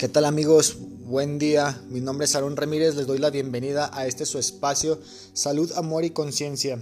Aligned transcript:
¿Qué 0.00 0.08
tal 0.08 0.24
amigos? 0.24 0.78
Buen 1.04 1.38
día. 1.38 1.78
Mi 1.90 2.00
nombre 2.00 2.24
es 2.24 2.34
Aaron 2.34 2.56
Ramírez. 2.56 2.96
Les 2.96 3.06
doy 3.06 3.18
la 3.18 3.28
bienvenida 3.28 3.90
a 3.92 4.06
este 4.06 4.24
su 4.24 4.38
espacio 4.38 4.98
Salud, 5.34 5.70
Amor 5.76 6.06
y 6.06 6.10
Conciencia. 6.10 6.80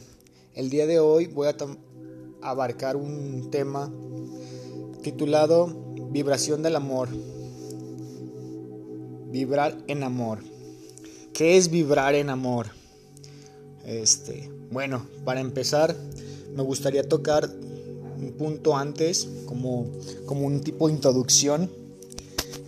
El 0.55 0.71
día 0.71 0.87
de 0.87 1.01
hoy 1.01 1.27
voy 1.27 1.49
a 1.49 1.57
abarcar 2.43 2.95
un 2.95 3.51
tema 3.51 3.93
titulado 5.03 5.67
Vibración 6.13 6.63
del 6.63 6.77
Amor. 6.77 7.09
Vibrar 9.33 9.77
en 9.89 10.05
amor. 10.05 10.39
¿Qué 11.33 11.57
es 11.57 11.73
vibrar 11.73 12.15
en 12.15 12.31
amor? 12.31 12.69
Este, 13.85 14.49
bueno, 14.71 15.09
para 15.25 15.41
empezar, 15.41 15.97
me 16.55 16.63
gustaría 16.63 17.03
tocar 17.03 17.51
un 17.51 18.35
punto 18.39 18.77
antes, 18.77 19.27
como, 19.45 19.89
como 20.25 20.47
un 20.47 20.61
tipo 20.61 20.87
de 20.87 20.95
introducción 20.95 21.78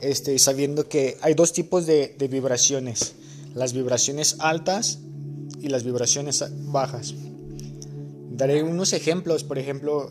este, 0.01 0.39
sabiendo 0.39 0.89
que 0.89 1.16
hay 1.20 1.34
dos 1.34 1.52
tipos 1.52 1.87
de, 1.87 2.15
vibraciones, 2.30 3.15
las 3.55 3.73
vibraciones 3.73 4.37
altas 4.38 4.98
y 5.61 5.69
las 5.69 5.84
vibraciones 5.84 6.45
bajas. 6.70 7.15
Daré 8.30 8.62
unos 8.62 8.93
ejemplos, 8.93 9.45
por 9.45 9.59
ejemplo, 9.59 10.10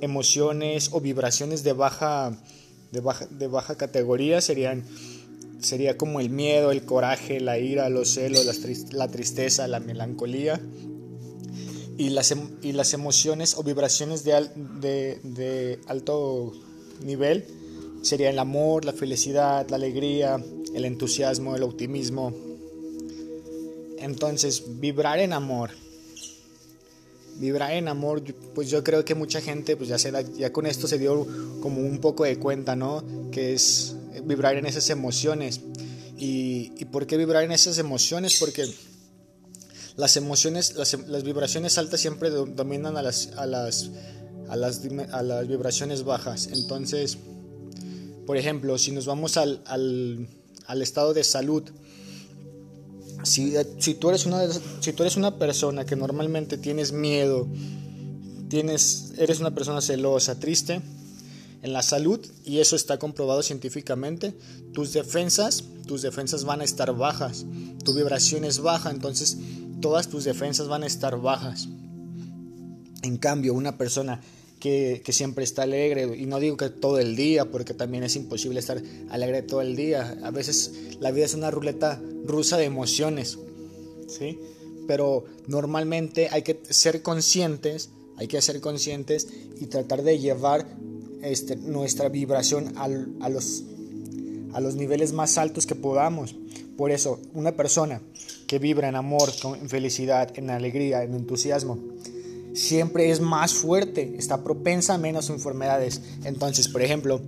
emociones 0.00 0.90
o 0.92 1.00
vibraciones 1.00 1.62
de 1.62 1.72
baja, 1.72 2.38
de 2.92 3.00
baja, 3.00 3.26
de 3.26 3.46
baja 3.46 3.76
categoría 3.76 4.40
serían 4.40 4.84
sería 5.60 5.96
como 5.96 6.20
el 6.20 6.28
miedo, 6.28 6.72
el 6.72 6.84
coraje, 6.84 7.40
la 7.40 7.58
ira, 7.58 7.88
los 7.88 8.10
celos, 8.10 8.44
la, 8.92 9.08
tristeza, 9.08 9.66
la 9.66 9.80
melancolía. 9.80 10.60
Y 11.96 12.10
las, 12.10 12.32
em, 12.32 12.50
y 12.60 12.72
las 12.72 12.92
emociones 12.92 13.54
o 13.56 13.62
vibraciones 13.62 14.24
de, 14.24 14.50
de, 14.80 15.20
de 15.22 15.80
alto 15.86 16.52
nivel 17.02 17.46
sería 18.04 18.30
el 18.30 18.38
amor, 18.38 18.84
la 18.84 18.92
felicidad, 18.92 19.68
la 19.70 19.76
alegría, 19.76 20.42
el 20.74 20.84
entusiasmo, 20.84 21.56
el 21.56 21.62
optimismo. 21.62 22.34
Entonces, 23.98 24.62
vibrar 24.78 25.18
en 25.18 25.32
amor. 25.32 25.70
Vibrar 27.36 27.72
en 27.72 27.88
amor, 27.88 28.22
pues 28.54 28.68
yo 28.68 28.84
creo 28.84 29.04
que 29.04 29.14
mucha 29.14 29.40
gente, 29.40 29.76
pues 29.76 29.88
ya, 29.88 29.98
se 29.98 30.12
ya 30.36 30.52
con 30.52 30.66
esto 30.66 30.86
se 30.86 30.98
dio 30.98 31.26
como 31.60 31.80
un 31.80 31.98
poco 31.98 32.24
de 32.24 32.38
cuenta, 32.38 32.76
¿no? 32.76 33.02
Que 33.32 33.54
es 33.54 33.96
vibrar 34.24 34.56
en 34.56 34.66
esas 34.66 34.90
emociones. 34.90 35.60
¿Y, 36.16 36.84
por 36.92 37.06
qué 37.06 37.16
vibrar 37.16 37.42
en 37.42 37.52
esas 37.52 37.78
emociones? 37.78 38.36
Porque 38.38 38.66
las 39.96 40.16
emociones, 40.16 40.74
las, 40.76 40.92
las 41.08 41.24
vibraciones 41.24 41.78
altas 41.78 42.00
siempre 42.00 42.30
dominan 42.30 42.96
a 42.96 43.02
las, 43.02 43.28
a 43.36 43.46
las, 43.46 43.90
a 44.48 44.56
las, 44.56 44.82
a 45.10 45.22
las 45.22 45.48
vibraciones 45.48 46.04
bajas. 46.04 46.48
Entonces, 46.52 47.18
por 48.26 48.36
ejemplo, 48.36 48.78
si 48.78 48.92
nos 48.92 49.06
vamos 49.06 49.36
al, 49.36 50.28
estado 50.80 51.14
de 51.14 51.24
salud, 51.24 51.62
si, 53.22 53.54
tú 53.98 54.08
eres 54.08 54.26
una, 54.26 54.46
si 54.80 54.92
tú 54.92 55.02
eres 55.02 55.16
una 55.16 55.38
persona 55.38 55.84
que 55.84 55.96
normalmente 55.96 56.58
tienes 56.58 56.92
miedo, 56.92 57.46
tienes, 58.48 59.12
eres 59.18 59.40
una 59.40 59.54
persona 59.54 59.80
celosa, 59.80 60.38
triste, 60.38 60.80
en 61.62 61.72
la 61.72 61.82
salud, 61.82 62.20
y 62.44 62.58
eso 62.58 62.76
está 62.76 62.98
comprobado 62.98 63.42
científicamente, 63.42 64.34
tus 64.72 64.92
defensas, 64.92 65.64
tus 65.86 66.02
defensas 66.02 66.44
van 66.44 66.60
a 66.60 66.64
estar 66.64 66.94
bajas, 66.94 67.46
tu 67.84 67.94
vibración 67.94 68.44
es 68.44 68.58
baja, 68.58 68.90
entonces 68.90 69.38
todas 69.80 70.08
tus 70.08 70.24
defensas 70.24 70.68
van 70.68 70.82
a 70.82 70.86
estar 70.86 71.18
bajas. 71.20 71.68
En 73.02 73.16
cambio, 73.16 73.54
una 73.54 73.78
persona 73.78 74.20
que, 74.64 75.12
siempre 75.12 75.44
está 75.44 75.64
alegre. 75.64 76.16
Y 76.16 76.24
no 76.24 76.40
digo 76.40 76.56
que 76.56 76.70
todo 76.70 76.98
el 76.98 77.16
día, 77.16 77.50
porque 77.50 77.74
también 77.74 78.02
es 78.02 78.16
imposible 78.16 78.60
estar 78.60 78.80
alegre 79.10 79.42
todo 79.42 79.60
el 79.60 79.76
día. 79.76 80.18
A 80.24 80.30
veces 80.30 80.96
la 81.00 81.10
vida 81.10 81.26
es 81.26 81.34
una 81.34 81.50
ruleta 81.50 82.00
rusa 82.24 82.56
de 82.56 82.64
emociones. 82.64 83.38
¿sí? 84.08 84.38
Pero 84.88 85.26
normalmente 85.46 86.28
hay 86.30 86.40
que 86.40 86.62
ser 86.70 87.02
conscientes, 87.02 87.90
hay 88.16 88.26
que 88.26 88.40
ser 88.40 88.62
conscientes 88.62 89.28
y 89.60 89.66
tratar 89.66 90.02
de 90.02 90.18
llevar 90.18 90.66
este, 91.20 91.56
nuestra 91.56 92.08
vibración 92.08 92.72
a, 92.78 92.88
los, 93.28 93.64
a 94.54 94.60
los 94.60 94.76
niveles 94.76 95.12
más 95.12 95.36
altos 95.36 95.66
que 95.66 95.74
podamos. 95.74 96.36
Por 96.78 96.90
eso, 96.90 97.20
una 97.34 97.52
persona 97.52 98.00
que 98.46 98.58
vibra 98.58 98.88
en 98.88 98.96
amor, 98.96 99.30
en 99.60 99.68
felicidad, 99.68 100.32
en 100.38 100.48
alegría, 100.48 101.02
en 101.02 101.14
entusiasmo, 101.14 101.78
siempre 102.54 103.10
es 103.10 103.20
más 103.20 103.52
fuerte, 103.52 104.14
está 104.16 104.42
propensa 104.42 104.94
a 104.94 104.98
menos 104.98 105.28
enfermedades. 105.30 106.00
Entonces, 106.24 106.68
por 106.68 106.82
ejemplo, 106.82 107.20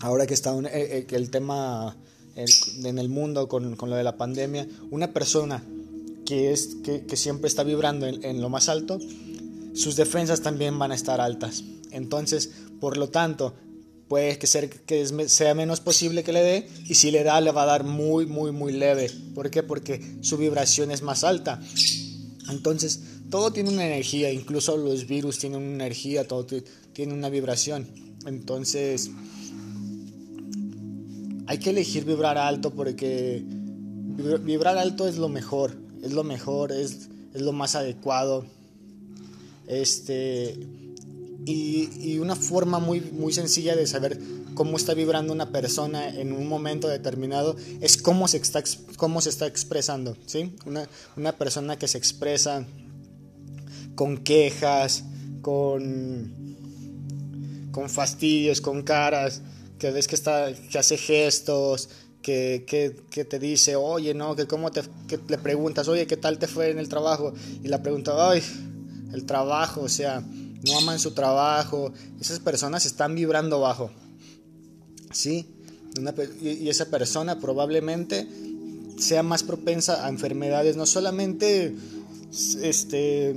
ahora 0.00 0.26
que 0.26 0.34
está 0.34 0.56
eh, 0.58 0.70
eh, 0.72 1.06
el 1.10 1.30
tema 1.30 1.96
en 2.36 2.98
el 2.98 3.08
mundo 3.08 3.48
con, 3.48 3.76
lo 3.78 3.96
de 3.96 4.04
la 4.04 4.16
pandemia, 4.16 4.68
una 4.90 5.12
persona 5.12 5.64
que, 6.26 6.52
es, 6.52 6.76
que, 6.84 7.16
siempre 7.16 7.48
está 7.48 7.62
vibrando 7.62 8.06
en, 8.06 8.40
lo 8.40 8.50
más 8.50 8.68
alto, 8.68 8.98
sus 9.74 9.96
defensas 9.96 10.42
también 10.42 10.78
van 10.78 10.92
a 10.92 10.94
estar 10.94 11.20
altas. 11.20 11.64
Entonces, 11.92 12.50
por 12.78 12.98
lo 12.98 13.08
tanto, 13.08 13.54
puede 14.08 14.38
que, 14.38 14.46
ser, 14.46 14.68
que 14.68 15.06
sea 15.28 15.54
menos 15.54 15.80
posible 15.80 16.24
que 16.24 16.32
le 16.32 16.42
dé 16.42 16.68
y 16.86 16.94
si 16.94 17.10
le 17.10 17.24
da 17.24 17.40
le 17.40 17.52
va 17.52 17.62
a 17.62 17.66
dar 17.66 17.84
muy, 17.84 18.26
muy, 18.26 18.52
muy 18.52 18.72
leve. 18.72 19.10
¿Por 19.34 19.50
qué? 19.50 19.62
Porque 19.62 20.18
su 20.20 20.36
vibración 20.36 20.90
es 20.90 21.00
más 21.00 21.24
alta. 21.24 21.60
Entonces, 22.50 23.00
todo 23.30 23.52
tiene 23.52 23.70
una 23.70 23.86
energía, 23.86 24.32
incluso 24.32 24.76
los 24.76 25.06
virus 25.06 25.38
tienen 25.38 25.62
una 25.62 25.74
energía, 25.74 26.26
todo 26.26 26.46
tiene 26.92 27.14
una 27.14 27.28
vibración. 27.28 27.86
Entonces, 28.26 29.10
hay 31.46 31.58
que 31.58 31.70
elegir 31.70 32.04
vibrar 32.04 32.38
alto 32.38 32.72
porque 32.72 33.44
vibrar 34.42 34.78
alto 34.78 35.08
es 35.08 35.16
lo 35.16 35.28
mejor, 35.28 35.76
es 36.02 36.12
lo 36.12 36.24
mejor, 36.24 36.72
es, 36.72 37.08
es 37.34 37.42
lo 37.42 37.52
más 37.52 37.74
adecuado. 37.74 38.46
Este, 39.66 40.56
y, 41.44 41.88
y, 42.00 42.18
una 42.18 42.36
forma 42.36 42.78
muy, 42.78 43.00
muy 43.00 43.32
sencilla 43.32 43.74
de 43.76 43.86
saber 43.86 44.18
cómo 44.54 44.76
está 44.76 44.94
vibrando 44.94 45.32
una 45.32 45.50
persona 45.50 46.08
en 46.08 46.32
un 46.32 46.48
momento 46.48 46.88
determinado 46.88 47.56
es 47.80 47.96
cómo 47.96 48.26
se 48.26 48.38
está, 48.38 48.62
cómo 48.96 49.20
se 49.20 49.30
está 49.30 49.46
expresando. 49.46 50.16
¿sí? 50.26 50.54
Una, 50.64 50.88
una 51.16 51.32
persona 51.32 51.78
que 51.78 51.88
se 51.88 51.98
expresa 51.98 52.64
con 53.96 54.18
quejas, 54.18 55.04
con, 55.42 56.32
con 57.72 57.90
fastidios, 57.90 58.60
con 58.60 58.82
caras, 58.82 59.42
que 59.78 59.90
ves 59.90 60.06
que, 60.06 60.14
está, 60.14 60.52
que 60.54 60.78
hace 60.78 60.96
gestos, 60.96 61.88
que, 62.22 62.64
que, 63.10 63.24
te 63.24 63.38
dice, 63.38 63.76
oye, 63.76 64.14
no, 64.14 64.36
que 64.36 64.46
cómo 64.46 64.70
te 64.70 64.82
que 65.08 65.18
le 65.28 65.38
preguntas, 65.38 65.88
oye, 65.88 66.06
¿qué 66.06 66.16
tal 66.16 66.38
te 66.38 66.46
fue 66.46 66.70
en 66.70 66.78
el 66.78 66.88
trabajo? 66.88 67.32
Y 67.62 67.68
la 67.68 67.82
pregunta, 67.82 68.30
ay, 68.30 68.42
el 69.12 69.24
trabajo, 69.24 69.82
o 69.82 69.88
sea, 69.88 70.20
no 70.20 70.78
aman 70.78 70.98
su 70.98 71.12
trabajo, 71.12 71.92
esas 72.20 72.40
personas 72.40 72.86
están 72.86 73.14
vibrando 73.14 73.60
bajo, 73.60 73.90
¿sí? 75.12 75.46
y 76.42 76.68
esa 76.68 76.86
persona 76.86 77.40
probablemente 77.40 78.28
sea 78.98 79.22
más 79.22 79.42
propensa 79.42 80.04
a 80.04 80.08
enfermedades, 80.08 80.76
no 80.76 80.84
solamente 80.84 81.74
este, 82.62 83.34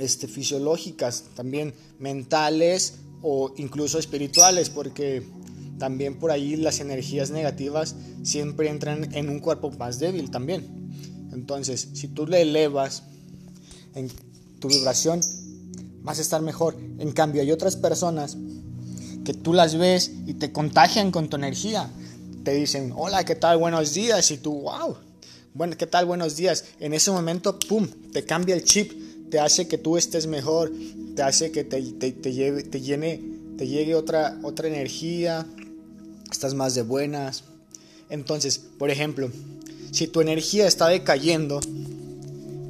este, 0.00 0.28
fisiológicas, 0.28 1.24
también 1.34 1.74
mentales 1.98 2.94
o 3.22 3.52
incluso 3.56 3.98
espirituales, 3.98 4.70
porque 4.70 5.22
también 5.78 6.18
por 6.18 6.30
ahí 6.30 6.56
las 6.56 6.80
energías 6.80 7.30
negativas 7.30 7.94
siempre 8.22 8.68
entran 8.68 9.14
en 9.14 9.28
un 9.28 9.40
cuerpo 9.40 9.70
más 9.72 9.98
débil 9.98 10.30
también. 10.30 10.66
Entonces, 11.32 11.88
si 11.92 12.08
tú 12.08 12.26
le 12.26 12.42
elevas 12.42 13.02
en 13.94 14.10
tu 14.58 14.68
vibración, 14.68 15.20
vas 16.02 16.18
a 16.18 16.22
estar 16.22 16.40
mejor. 16.40 16.76
En 16.98 17.12
cambio, 17.12 17.42
hay 17.42 17.52
otras 17.52 17.76
personas 17.76 18.36
que 19.24 19.34
tú 19.34 19.52
las 19.52 19.76
ves 19.76 20.12
y 20.26 20.34
te 20.34 20.52
contagian 20.52 21.10
con 21.10 21.28
tu 21.28 21.36
energía. 21.36 21.90
Te 22.44 22.54
dicen, 22.54 22.92
hola, 22.96 23.24
¿qué 23.24 23.34
tal? 23.34 23.58
Buenos 23.58 23.92
días. 23.92 24.30
Y 24.30 24.38
tú, 24.38 24.62
wow, 24.62 24.96
bueno, 25.52 25.76
¿qué 25.76 25.86
tal? 25.86 26.06
Buenos 26.06 26.36
días. 26.36 26.64
En 26.80 26.94
ese 26.94 27.10
momento, 27.10 27.58
¡pum!, 27.58 27.88
te 28.12 28.24
cambia 28.24 28.54
el 28.54 28.62
chip 28.62 28.92
te 29.30 29.38
hace 29.38 29.68
que 29.68 29.78
tú 29.78 29.96
estés 29.96 30.26
mejor, 30.26 30.72
te 31.14 31.22
hace 31.22 31.50
que 31.50 31.64
te, 31.64 31.80
te, 31.82 32.32
lleve, 32.32 32.62
te 32.62 32.80
llene, 32.80 33.20
te 33.56 33.66
llegue 33.66 33.94
otra, 33.94 34.38
otra 34.42 34.68
energía, 34.68 35.46
estás 36.30 36.54
más 36.54 36.74
de 36.74 36.82
buenas. 36.82 37.44
Entonces, 38.10 38.58
por 38.58 38.90
ejemplo, 38.90 39.30
si 39.90 40.06
tu 40.06 40.20
energía 40.20 40.66
está 40.66 40.88
decayendo, 40.88 41.60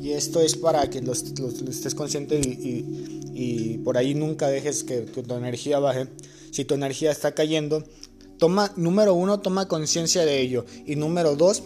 y 0.00 0.12
esto 0.12 0.41
es 0.41 0.56
para 0.56 0.88
que 0.88 1.03
los, 1.03 1.25
estés 1.69 1.94
consciente 1.94 2.38
y, 2.38 3.32
y, 3.35 3.79
por 3.79 3.99
ahí 3.99 4.14
nunca 4.14 4.49
dejes 4.49 4.85
que, 4.85 5.05
que 5.05 5.23
tu 5.23 5.35
energía 5.35 5.79
baje, 5.79 6.06
si 6.52 6.64
tu 6.64 6.75
energía 6.75 7.11
está 7.11 7.32
cayendo, 7.32 7.82
toma, 8.38 8.73
número 8.76 9.14
uno, 9.14 9.41
toma 9.41 9.67
conciencia 9.69 10.25
de 10.25 10.41
ello, 10.41 10.64
y 10.87 10.97
número 10.97 11.37
dos, 11.37 11.62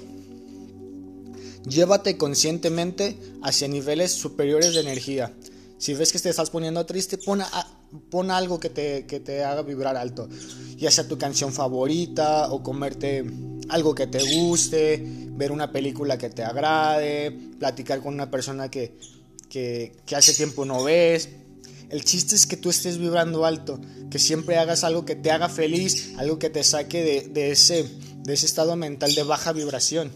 Llévate 1.68 2.16
conscientemente 2.16 3.18
hacia 3.42 3.68
niveles 3.68 4.12
superiores 4.12 4.74
de 4.74 4.80
energía. 4.80 5.32
Si 5.78 5.94
ves 5.94 6.12
que 6.12 6.18
te 6.18 6.28
estás 6.28 6.50
poniendo 6.50 6.84
triste, 6.84 7.18
pon 7.18 8.30
algo 8.30 8.60
que 8.60 8.68
te, 8.68 9.44
haga 9.44 9.62
vibrar 9.62 9.96
alto, 9.96 10.28
ya 10.76 10.90
sea 10.90 11.08
tu 11.08 11.16
canción 11.16 11.52
favorita 11.52 12.52
o 12.52 12.62
comerte 12.62 13.24
algo 13.70 13.94
que 13.94 14.06
te 14.06 14.22
guste, 14.22 15.02
ver 15.30 15.52
una 15.52 15.72
película 15.72 16.18
que 16.18 16.28
te 16.28 16.44
agrade, 16.44 17.30
platicar 17.58 18.00
con 18.00 18.12
una 18.12 18.30
persona 18.30 18.70
que, 18.70 18.94
que, 19.48 19.92
que 20.04 20.16
hace 20.16 20.34
tiempo 20.34 20.64
no 20.64 20.84
ves. 20.84 21.30
El 21.88 22.04
chiste 22.04 22.36
es 22.36 22.46
que 22.46 22.56
tú 22.56 22.70
estés 22.70 22.98
vibrando 22.98 23.44
alto, 23.44 23.80
que 24.10 24.18
siempre 24.18 24.58
hagas 24.58 24.84
algo 24.84 25.04
que 25.04 25.16
te 25.16 25.30
haga 25.30 25.48
feliz, 25.48 26.12
algo 26.18 26.38
que 26.38 26.48
te 26.48 26.62
saque 26.62 27.30
de, 27.32 27.50
ese, 27.50 27.84
de 28.18 28.32
ese 28.32 28.46
estado 28.46 28.76
mental 28.76 29.14
de 29.14 29.24
baja 29.24 29.52
vibración. 29.52 30.12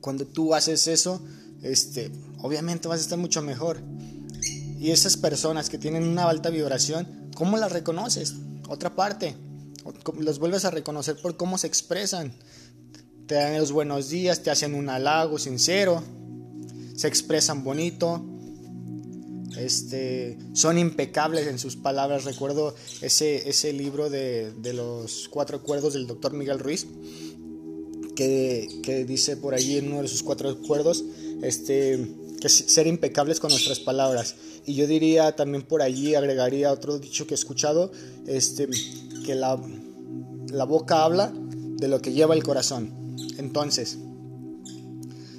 Cuando 0.00 0.26
tú 0.26 0.54
haces 0.54 0.86
eso, 0.86 1.20
este, 1.62 2.10
obviamente 2.42 2.88
vas 2.88 3.00
a 3.00 3.02
estar 3.02 3.18
mucho 3.18 3.42
mejor. 3.42 3.80
Y 4.78 4.90
esas 4.92 5.16
personas 5.16 5.68
que 5.68 5.78
tienen 5.78 6.04
una 6.04 6.28
alta 6.28 6.48
vibración, 6.48 7.30
¿cómo 7.34 7.58
las 7.58 7.72
reconoces? 7.72 8.34
Otra 8.68 8.94
parte, 8.96 9.36
los 10.18 10.38
vuelves 10.38 10.64
a 10.64 10.70
reconocer 10.70 11.16
por 11.16 11.36
cómo 11.36 11.58
se 11.58 11.66
expresan. 11.66 12.32
Te 13.26 13.34
dan 13.34 13.58
los 13.58 13.72
buenos 13.72 14.08
días, 14.08 14.42
te 14.42 14.50
hacen 14.50 14.74
un 14.74 14.88
halago 14.88 15.38
sincero, 15.38 16.02
se 16.96 17.08
expresan 17.08 17.62
bonito, 17.62 18.24
este, 19.56 20.38
son 20.52 20.78
impecables 20.78 21.46
en 21.46 21.58
sus 21.58 21.76
palabras. 21.76 22.24
Recuerdo 22.24 22.74
ese, 23.02 23.48
ese 23.48 23.72
libro 23.72 24.08
de, 24.10 24.52
de 24.52 24.72
los 24.72 25.28
cuatro 25.28 25.58
acuerdos 25.58 25.92
del 25.92 26.06
doctor 26.06 26.32
Miguel 26.32 26.58
Ruiz, 26.58 26.86
que, 28.82 29.04
dice 29.06 29.36
por 29.36 29.54
allí 29.54 29.78
en 29.78 29.92
uno 29.92 30.02
de 30.02 30.08
sus 30.08 30.22
cuatro 30.22 30.50
acuerdos, 30.50 31.04
este, 31.42 32.06
que 32.40 32.48
ser 32.48 32.86
impecables 32.86 33.40
con 33.40 33.50
nuestras 33.50 33.80
palabras. 33.80 34.34
Y 34.66 34.74
yo 34.74 34.86
diría 34.86 35.34
también 35.36 35.62
por 35.62 35.80
allí, 35.80 36.14
agregaría 36.14 36.70
otro 36.70 36.98
dicho 36.98 37.26
que 37.26 37.34
he 37.34 37.36
escuchado, 37.36 37.90
este, 38.26 38.68
que 39.24 39.34
la, 39.34 39.58
la 40.52 40.64
boca 40.64 41.04
habla 41.04 41.32
de 41.34 41.88
lo 41.88 42.02
que 42.02 42.12
lleva 42.12 42.34
el 42.34 42.42
corazón. 42.42 43.16
Entonces, 43.38 43.96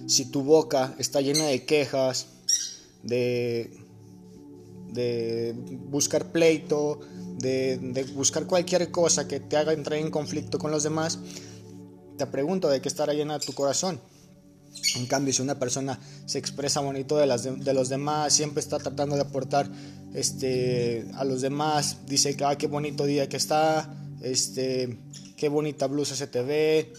si 0.08 0.26
tu 0.26 0.42
boca 0.42 0.96
está 0.98 1.22
llena 1.22 1.46
de 1.46 1.66
quejas, 1.66 2.28
de, 3.04 3.70
de 4.92 5.54
buscar 5.90 6.32
pleito, 6.32 7.00
de, 7.38 7.78
de, 7.78 8.04
buscar 8.06 8.48
cualquier 8.48 8.90
cosa 8.90 9.28
que 9.28 9.40
te 9.40 9.58
haga 9.58 9.74
entrar 9.74 10.00
en 10.00 10.10
conflicto 10.10 10.58
con 10.58 10.72
los 10.72 10.82
demás, 10.84 11.20
te 12.22 12.28
pregunto 12.28 12.70
de 12.70 12.82
qué 12.82 12.88
estará 12.88 13.14
llena 13.14 13.40
tu 13.40 13.54
corazón. 13.54 14.00
En 14.96 15.08
cambio, 15.08 15.34
si 15.34 15.42
una 15.42 15.58
persona 15.58 16.00
se 16.28 16.38
expresa 16.38 16.80
bonito 16.80 17.18
de, 17.18 17.26
las 17.26 17.44
de, 17.44 17.74
los 17.74 17.90
demás, 17.90 18.32
siempre 18.32 18.62
está 18.62 18.78
tratando 18.78 19.16
de 19.16 19.22
aportar 19.22 19.68
este, 20.14 21.08
a 21.16 21.26
los 21.26 21.42
demás, 21.42 21.98
dice 22.06 22.36
que 22.38 22.46
ah, 22.46 22.56
qué 22.58 22.68
bonito 22.68 23.06
día 23.06 23.28
que 23.28 23.38
está, 23.38 23.92
este, 24.22 25.00
qué 25.36 25.50
bonita 25.50 25.88
blusa 25.88 26.16
se 26.16 26.28
te 26.28 26.44
ve, 26.44 26.94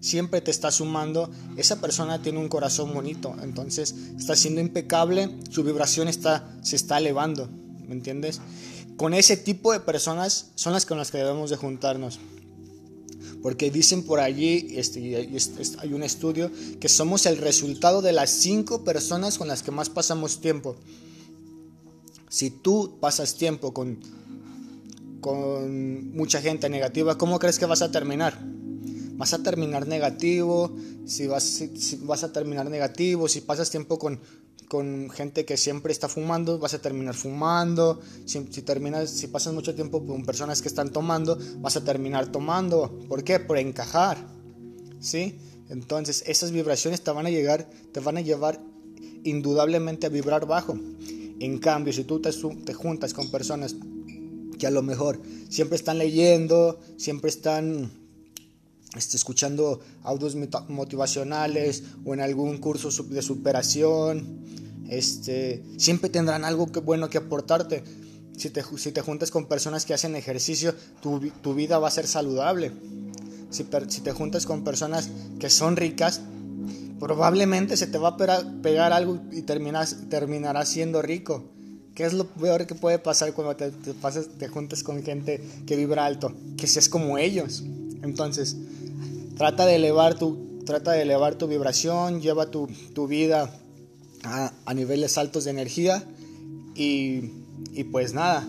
siempre 0.00 0.40
te 0.40 0.52
está 0.52 0.70
sumando, 0.70 1.30
esa 1.56 1.80
persona 1.80 2.22
tiene 2.22 2.38
un 2.38 2.48
corazón 2.48 2.94
bonito, 2.94 3.34
entonces 3.42 3.92
está 4.16 4.36
siendo 4.36 4.60
impecable, 4.60 5.30
su 5.50 5.64
vibración 5.64 6.06
está, 6.06 6.48
se 6.62 6.76
está 6.76 6.98
elevando, 6.98 7.48
¿me 7.88 7.94
entiendes? 7.94 8.40
Con 8.96 9.14
ese 9.14 9.36
tipo 9.36 9.72
de 9.72 9.80
personas 9.80 10.52
son 10.54 10.74
las 10.74 10.86
con 10.86 10.96
las 10.96 11.10
que 11.10 11.18
debemos 11.18 11.50
de 11.50 11.56
juntarnos. 11.56 12.20
Porque 13.44 13.70
dicen 13.70 14.04
por 14.04 14.20
allí, 14.20 14.68
este, 14.70 15.28
hay 15.78 15.92
un 15.92 16.02
estudio, 16.02 16.50
que 16.80 16.88
somos 16.88 17.26
el 17.26 17.36
resultado 17.36 18.00
de 18.00 18.14
las 18.14 18.30
cinco 18.30 18.84
personas 18.84 19.36
con 19.36 19.48
las 19.48 19.62
que 19.62 19.70
más 19.70 19.90
pasamos 19.90 20.40
tiempo. 20.40 20.76
Si 22.30 22.48
tú 22.48 22.96
pasas 23.02 23.34
tiempo 23.34 23.74
con, 23.74 23.98
con 25.20 26.10
mucha 26.16 26.40
gente 26.40 26.70
negativa, 26.70 27.18
¿cómo 27.18 27.38
crees 27.38 27.58
que 27.58 27.66
vas 27.66 27.82
a 27.82 27.92
terminar? 27.92 28.40
Vas 29.16 29.34
a 29.34 29.42
terminar 29.42 29.86
negativo, 29.86 30.74
si 31.04 31.26
vas, 31.26 31.44
si 31.44 31.96
vas 31.96 32.24
a 32.24 32.32
terminar 32.32 32.70
negativo, 32.70 33.28
si 33.28 33.42
pasas 33.42 33.68
tiempo 33.68 33.98
con, 33.98 34.20
con 34.68 35.10
gente 35.10 35.44
que 35.44 35.56
siempre 35.56 35.92
está 35.92 36.08
fumando, 36.08 36.58
vas 36.58 36.74
a 36.74 36.80
terminar 36.80 37.14
fumando. 37.14 38.00
Si, 38.24 38.40
terminas, 38.62 39.10
si 39.10 39.26
pasas 39.28 39.52
mucho 39.52 39.74
tiempo 39.74 40.04
con 40.06 40.24
personas 40.24 40.62
que 40.62 40.68
están 40.68 40.90
tomando, 40.90 41.38
vas 41.58 41.76
a 41.76 41.84
terminar 41.84 42.32
tomando. 42.32 42.98
¿Por 43.08 43.24
qué? 43.24 43.40
Por 43.40 43.58
encajar. 43.58 44.18
¿Sí? 45.00 45.38
Entonces, 45.68 46.24
esas 46.26 46.50
vibraciones 46.50 47.02
te 47.02 47.10
van 47.10 47.26
a 47.26 47.30
llegar, 47.30 47.68
te 47.92 48.00
van 48.00 48.16
a 48.16 48.20
llevar 48.20 48.60
indudablemente 49.24 50.06
a 50.06 50.10
vibrar 50.10 50.46
bajo. 50.46 50.78
En 51.40 51.58
cambio, 51.58 51.92
si 51.92 52.04
tú 52.04 52.20
te, 52.20 52.30
te 52.32 52.74
juntas 52.74 53.12
con 53.14 53.30
personas 53.30 53.76
que 54.58 54.66
a 54.66 54.70
lo 54.70 54.82
mejor 54.82 55.20
siempre 55.48 55.76
están 55.76 55.98
leyendo, 55.98 56.78
siempre 56.96 57.30
están 57.30 57.90
este, 58.96 59.16
escuchando 59.16 59.80
audios 60.02 60.36
motivacionales 60.68 61.82
o 62.04 62.14
en 62.14 62.20
algún 62.20 62.58
curso 62.58 62.90
de 63.04 63.22
superación, 63.22 64.44
este, 64.88 65.62
siempre 65.76 66.10
tendrán 66.10 66.44
algo 66.44 66.66
bueno 66.66 67.08
que 67.08 67.18
aportarte. 67.18 67.82
Si 68.36 68.50
te, 68.50 68.62
si 68.76 68.92
te 68.92 69.00
juntas 69.00 69.30
con 69.30 69.46
personas 69.46 69.84
que 69.84 69.94
hacen 69.94 70.16
ejercicio, 70.16 70.74
tu, 71.00 71.20
tu 71.42 71.54
vida 71.54 71.78
va 71.78 71.88
a 71.88 71.90
ser 71.90 72.06
saludable. 72.06 72.72
Si, 73.50 73.64
si, 73.88 74.00
te 74.00 74.12
juntas 74.12 74.46
con 74.46 74.64
personas 74.64 75.08
que 75.38 75.50
son 75.50 75.76
ricas, 75.76 76.20
probablemente 76.98 77.76
se 77.76 77.86
te 77.86 77.98
va 77.98 78.08
a 78.08 78.16
pegar, 78.62 78.92
algo 78.92 79.20
y 79.30 79.42
terminas, 79.42 79.96
terminarás 80.08 80.68
siendo 80.68 81.00
rico. 81.02 81.44
¿Qué 81.94 82.04
es 82.04 82.12
lo 82.12 82.26
peor 82.26 82.66
que 82.66 82.74
puede 82.74 82.98
pasar 82.98 83.32
cuando 83.34 83.54
te, 83.54 83.70
te, 83.70 83.94
pases, 83.94 84.28
te 84.36 84.48
juntas 84.48 84.82
con 84.82 85.00
gente 85.04 85.40
que 85.64 85.76
vibra 85.76 86.04
alto? 86.04 86.34
Que 86.56 86.66
seas 86.66 86.88
como 86.88 87.18
ellos. 87.18 87.62
Entonces, 88.02 88.56
trata 89.36 89.66
de 89.66 89.76
elevar 89.76 90.18
tu, 90.18 90.62
trata 90.64 90.92
de 90.92 91.02
elevar 91.02 91.36
tu 91.36 91.46
vibración, 91.46 92.20
lleva 92.20 92.50
tu, 92.50 92.68
tu 92.94 93.06
vida 93.06 93.50
a, 94.22 94.52
a, 94.64 94.74
niveles 94.74 95.18
altos 95.18 95.44
de 95.44 95.50
energía 95.50 96.04
y, 96.74 97.30
y, 97.72 97.84
pues 97.84 98.14
nada. 98.14 98.46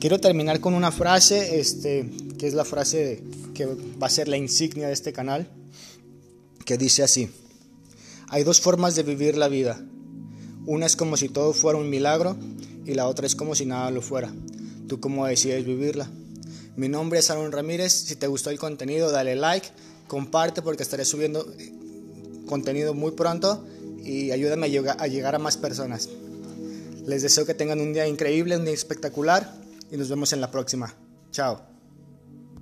Quiero 0.00 0.20
terminar 0.20 0.60
con 0.60 0.74
una 0.74 0.92
frase, 0.92 1.58
este, 1.60 2.10
que 2.38 2.46
es 2.46 2.54
la 2.54 2.64
frase 2.64 3.22
que 3.54 3.66
va 3.66 4.06
a 4.06 4.10
ser 4.10 4.28
la 4.28 4.36
insignia 4.36 4.88
de 4.88 4.92
este 4.92 5.12
canal, 5.12 5.48
que 6.64 6.76
dice 6.76 7.02
así, 7.02 7.30
hay 8.28 8.42
dos 8.42 8.60
formas 8.60 8.96
de 8.96 9.02
vivir 9.02 9.36
la 9.36 9.48
vida. 9.48 9.80
Una 10.66 10.86
es 10.86 10.96
como 10.96 11.16
si 11.16 11.28
todo 11.28 11.52
fuera 11.52 11.78
un 11.78 11.90
milagro 11.90 12.36
y 12.84 12.94
la 12.94 13.06
otra 13.06 13.26
es 13.26 13.34
como 13.34 13.54
si 13.54 13.66
nada 13.66 13.90
lo 13.90 14.02
fuera. 14.02 14.34
¿Tú 14.88 14.98
cómo 14.98 15.26
decides 15.26 15.64
vivirla? 15.64 16.10
Mi 16.76 16.88
nombre 16.88 17.20
es 17.20 17.30
Aaron 17.30 17.52
Ramírez. 17.52 17.92
Si 17.92 18.16
te 18.16 18.26
gustó 18.26 18.50
el 18.50 18.58
contenido, 18.58 19.10
dale 19.10 19.36
like, 19.36 19.68
comparte 20.08 20.62
porque 20.62 20.82
estaré 20.82 21.04
subiendo 21.04 21.46
contenido 22.46 22.94
muy 22.94 23.12
pronto 23.12 23.64
y 24.02 24.32
ayúdame 24.32 24.66
a 24.66 25.06
llegar 25.06 25.34
a 25.34 25.38
más 25.38 25.56
personas. 25.56 26.08
Les 27.06 27.22
deseo 27.22 27.46
que 27.46 27.54
tengan 27.54 27.80
un 27.80 27.92
día 27.92 28.06
increíble, 28.06 28.56
un 28.56 28.64
día 28.64 28.74
espectacular 28.74 29.54
y 29.90 29.96
nos 29.96 30.08
vemos 30.08 30.32
en 30.32 30.40
la 30.40 30.50
próxima. 30.50 30.94
Chao. 31.30 31.73